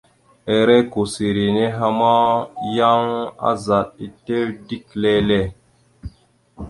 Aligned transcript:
Ere 0.57 0.77
kousseri 0.91 1.45
nehe 1.55 1.87
ma, 1.99 2.15
yan 2.75 3.05
azaɗ 3.49 3.87
etew 4.05 4.47
dik 4.67 4.87
lele. 5.01 5.41